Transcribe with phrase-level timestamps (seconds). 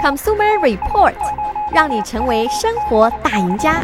[0.00, 1.14] Consumer Report，
[1.74, 3.82] 让你成为生活大赢家。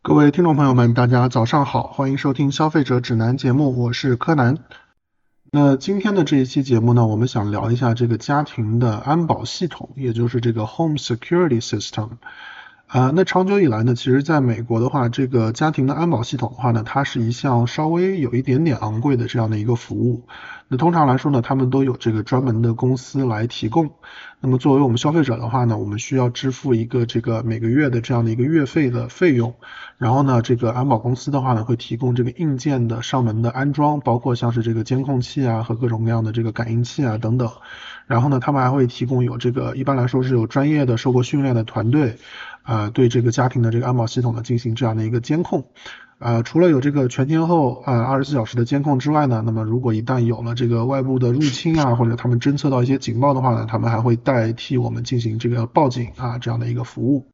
[0.00, 4.56] 各位听众朋友们，大家早上好，欢迎收听消费者指南节目，我是柯南。
[5.52, 12.12] 那今天的这一期节目呢，我们想聊一下这个家庭的安保系统，也就是这个 Home Security System。
[12.88, 20.24] 啊，那长久以来呢，其实在美国的话，这个家庭的安保系统的话呢，它是一项稍微有一点点昂贵的这样的一个服务。
[20.68, 23.90] 那通常来说呢，他们都有这个专门的公司来提供。
[24.40, 29.54] 那么作为我们消费者的话呢，我们需要支付一个这个每个月的这样的一个月费的费用。
[29.98, 37.50] 然后呢，这个安保公司的话呢，会提供这个硬件的上门的安装，包括像是这个监控器啊和各种各样的这个感应器啊等等。
[38.08, 42.16] 然后呢，他们还会提供有这个一般来说是有专业的受过训练的团队。
[42.64, 45.64] 呃，对这个家庭的这个安保系统呢进行这样的一个监控，
[46.18, 57.26] 呃，除了有这个全天候啊二十四小时的监控之外呢，那么如果一旦有了这个外部的入侵啊，或者他们侦测到一些警报的话呢，他们还会代替我们进行这个报警啊这样的一个服务。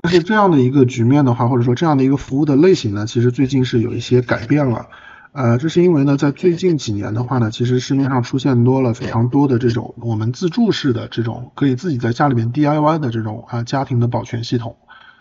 [0.00, 4.86] 但是这样的一个局面的话，或者说这样的一个服务的类型呢，其实最近是有一些改变了。
[5.32, 14.76] 呃，这是因为呢，在最近几年的话呢，其实市面上出现多了非常多的这种我们自助式的这种可以自己在家里面 DIY 的这种啊家庭的保全系统。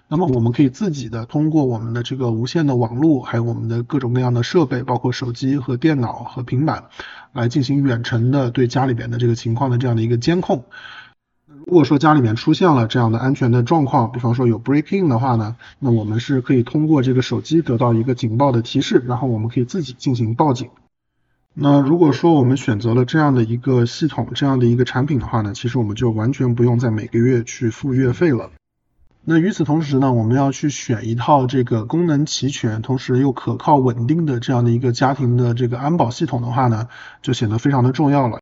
[0.08, 6.86] 那么我们可以自己的通过我们的这个无线的网络，还有我们的各种各样的设备，包括手机和电脑和平板，
[7.34, 10.64] 来进行远程的对家里边的这个情况的这样的一个监控。
[11.68, 20.70] 如果说家里面出现了这样的安全的状况，比方说有 break in 的话呢，那我们是可以通过这个手机得到一个警报的提示，然后我们可以自己进行报警。
[21.54, 28.50] 那如果说我们选择了这样的一个系统，这样的一个产品的话呢，其实我们就完全不用再每个月去付月费了。
[29.26, 36.88] 那与此同时呢，我们要去选一套这个功能齐全，同时又可靠稳定的这样的一个家庭的这个安保系统的话呢，
[37.22, 38.40] 就显得非常的重要了。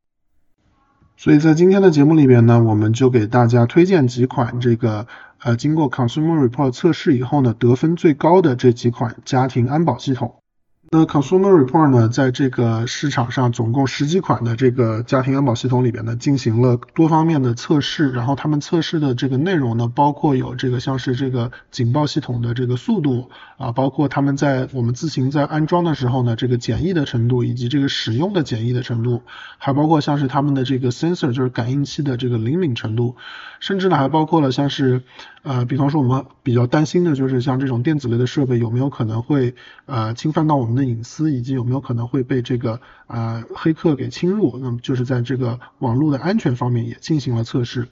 [1.16, 5.06] 所以在今天的节目里边呢，我们就给大家推荐几款这个
[5.42, 10.42] 呃经过 Consumer Report 测试以后呢，得分最高的这几款家庭安保系统。
[10.88, 29.22] 那 Consumer Report 呢，在这个市场上总共十几款的这个家庭安保系统里边呢，进行了多方面的测试，然后他们测试的这个内容呢，包括有这个像是这个警报系统的这个速度啊，包括他们在我们自行在安装的时候呢，这个简易的程度，以及这个使用的简易的程度，
[29.58, 33.16] 还包括像是他们的这个 sensor 就是感应器的这个灵敏程度，
[33.58, 35.02] 甚至呢还包括了像是
[35.42, 42.74] 呃，比方说我们比较担心的就是像这种电子类的设备有没有可能会呃侵犯到我们的隐私以及有没有可能会被这个
[43.06, 47.88] 啊、呃、黑客给侵入，那么就是在这个网络的安全方面也进行了测试。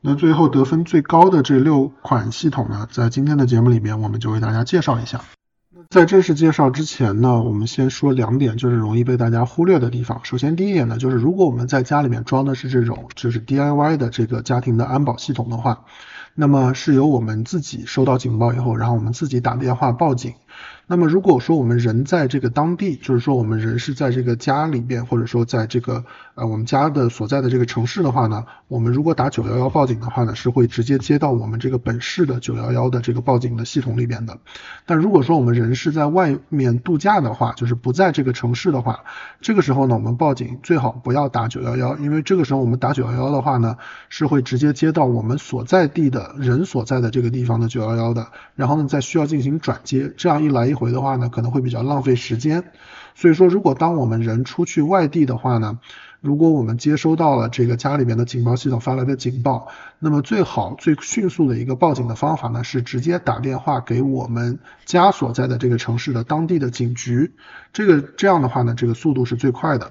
[0.00, 5.24] 那最后得分最高的这六款系统呢，在今天的节目里面我们就为大家介绍一下。
[5.90, 10.20] 在正式介绍之前呢，我们先说两点，就是容易被大家忽略的地方。
[10.22, 15.86] 首先第一点呢，就是如果我们在家里面装的是这种就是 DIY 的这个家庭的安保系统的话，
[16.34, 20.34] 那么是由我们自己收到警报以后，然后我们自己打电话报警。
[20.90, 26.02] 那么如果说我们人在这个当地，就是说我们人是在这个家里边，或者说在这个
[26.34, 34.38] 呃我们家的所在的这个城市的话呢，我们如果打九幺幺报警的话呢，是会直接接到我们这个本市的九幺幺的这个报警的系统里边的。
[34.86, 39.00] 但如果说我们人是在外面度假的话，就是不在这个城市的话，
[39.42, 43.76] 这个时候呢，我们报警最好不要打九幺幺，因为这个时候我们打九幺幺的话呢，
[44.08, 52.64] 是会直接接到我们所在地的人所在的这个地方的九幺幺的，然后呢再需要进行转接，这样一来一回的话呢，可能会比较浪费时间。
[53.14, 55.78] 所以说，如果当我们人出去外地的话呢，
[56.20, 67.32] 如果我们接收到了这个家里面的警报系统发来的警报，那么最好最迅速的一个报警的方法呢，是直接打电话给我们家所在的这个城市的当地的警局。
[67.72, 69.90] 这个这样的话呢，这个速度是最快的。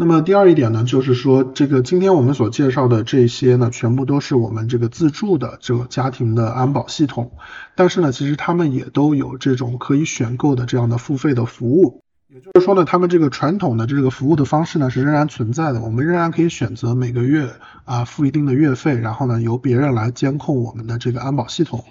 [0.00, 7.32] 那么第二一点呢，就是说这个今天我们所介绍的这些呢，全部都是我们这个自助的这个家庭的安保系统，
[7.74, 17.50] 但是呢，其实他们也都有这种可以选购的这样的付费的服务，也就是说呢，他们这个传统的这个服务的方式呢是仍然存在的，我们仍然可以选择每个月
[17.84, 21.84] 啊付一定的月费，然后呢由别人来监控我们的这个安保系统。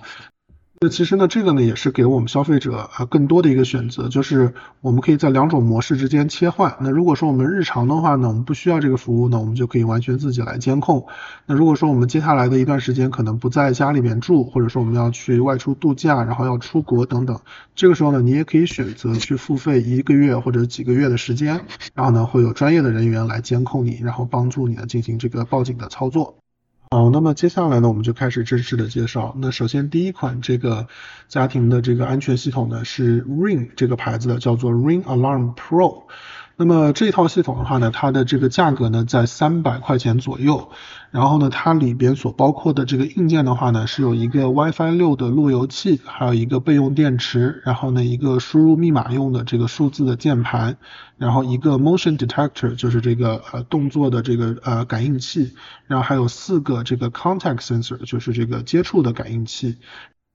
[0.79, 6.77] 那其实呢，这个呢也是给我们消费者啊更多的一个选择，就是我们可以在两种模式之间切换。
[6.79, 11.07] 那如果说我们日常的话呢，我们不需要这个服务呢，我们就可以完全自己来监控。
[11.47, 17.39] 那如果说我们接下来的一段时间可能不在家里面住，或者说我们要去外出度假，然后要出国等等，
[17.73, 21.59] 这个时候呢，你也可以选择去付费一个月或者几个月的时间，
[21.95, 26.35] 然后呢会有专业的人员来监控你，然后帮助你呢进行这个报警的操作。
[26.89, 29.35] 好，那么接下来呢，我们就开始正式的介绍。
[29.39, 30.87] 那首先第一款这个
[31.27, 36.03] 家庭的这个安全系统呢，是 Ring 这个牌子的，叫做 Ring Alarm Pro。
[36.59, 40.69] 那么这套系统的话呢，它的这个价格呢在三百块钱左右。
[41.11, 50.77] 然后呢，它里边所包括的这个硬件的话呢，是有一个 WiFi 六的路由器，还有一个备用电池，然后呢一个输入密码用的这个数字的键盘，
[51.17, 55.53] 然后一个 Motion Detector 就是这个呃动作的这个呃感应器，
[55.85, 59.77] 然后还有四个这个 Contact Sensor 就是这个接触的感应器，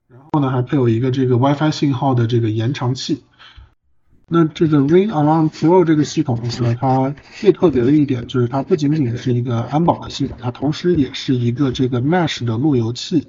[0.07, 3.23] 然后呢还配有一个这个 WiFi 信号的这个延长器。
[4.33, 13.27] 那这个 Ring Alarm Pro 这个系统呢，它最特别的一点就是它不仅仅是一个安保的系统，它同时也是一个这个 Mesh 的路由器。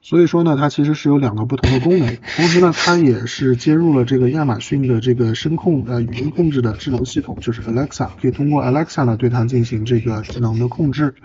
[0.00, 2.16] 所以说呢，它其实是有两个不同的功能。
[2.36, 11.16] 同时呢，它也是接入了这个亚马逊的这个声控呃语音控制的智能系统，就是 Alexa，可以通过 Alexa 呢对它进行这个智能的控制。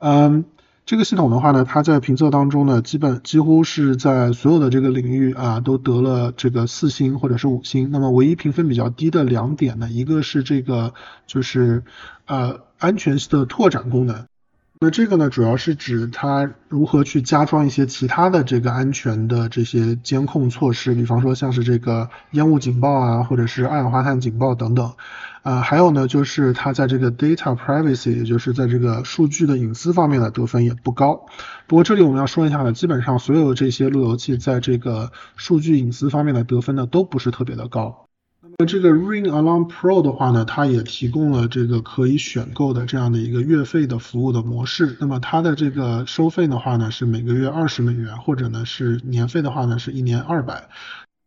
[0.00, 0.44] 嗯。
[0.84, 7.90] 这个系统的话呢，它在评测当中呢，基本几乎是在所有的这个领域啊，都得了这个四星或者是五星。
[7.92, 10.92] 那么唯一评分比较低的两点呢，一个是这个
[11.26, 11.84] 就是
[12.26, 14.26] 呃安全的拓展功能。
[14.84, 24.92] 那这个呢，主要是指它如何去加装一些其他的这个安全的这些监控措施，比方说像是这个烟雾警报啊，或者是二氧化碳警报等等。
[25.44, 31.26] 呃，还有呢，就是它在这个 data privacy，也就是在这个数据的隐私方面的得分也不高。
[31.68, 38.08] 不过这里我们要说一下呢，基本上所有这些路由器在这个数据隐私方面的得分呢，都不是特别的高。
[38.58, 44.96] 那这个 Ring Alarm Pro 的话呢，它也提供了这个可以选购的这样的一个月费的服务的模式。
[45.00, 50.68] 那么它的这个收费的话呢，是每个月二十美元，或者呢是年费的话呢，是一年二百。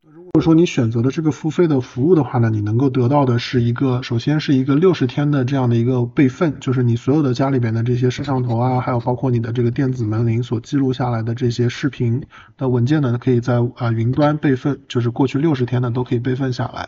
[0.04, 12.24] 如果说你选择的这个付费的服务的话呢，你能够得到的是一个，首先是一个六十天的这样的一个备份，就是你所有的家里边的这些摄像头啊，还有包括你的这个电子门铃所记录下来的这些视频
[12.57, 16.88] 的文件呢，可以在啊云端备份，就是过去六十天呢都可以备份下来。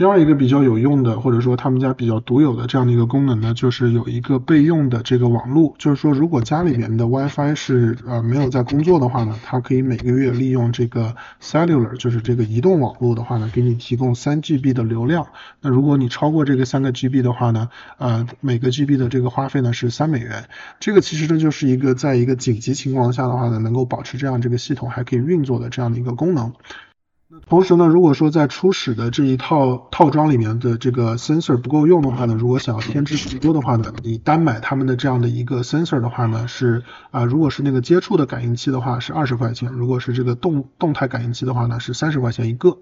[0.00, 15.26] 第二一个比较有用的，或者说他们家比较独有的这样的一个功能呢，就是有一个备用的这个网络，就是说如果家里面的 WiFi 是呃没有在工作的话呢，它可以每个月利用这个 Cellular，就是这个移动网络的话呢，给你提供三 GB 的流量。
[15.60, 17.68] 那如果你超过这个三个 GB 的话呢，
[17.98, 20.44] 呃每个 GB 的这个花费呢是三美元。
[20.78, 26.54] 这个其实呢就是一个在一个紧急情况下的话呢，能够保持这样这个系统还可以运作的这样的一个功能。
[27.46, 42.78] 同时呢，如果说在初始的这一套套装里面的这个 sensor 不够用的话呢，如果想要添置更多的话呢，你单买他们的这样的一个 sensor 的话呢，是啊、如果是那个接触的感应器的话是二十块钱，如果是这个动动态感应器的话呢是三十块钱一个。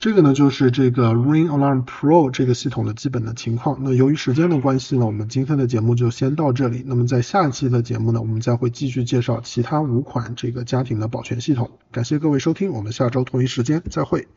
[0.00, 3.78] 这个呢就是这个 Ring Alarm Pro 这个系统的基本的情况。
[3.82, 6.84] 那由于时间的关系呢，我们今天的节目就先到这里。
[6.86, 11.68] 那么在下一期的节目呢，我们将会继续介绍其他五款这个家庭的保全系统。
[11.90, 14.28] 感谢各位收听，我们下周同一时间再会。